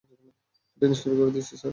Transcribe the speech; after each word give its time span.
সেটা 0.71 0.85
নিষ্ক্রিয় 0.87 1.15
করে 1.19 1.31
দিয়েছি, 1.31 1.53
স্যার। 1.53 1.69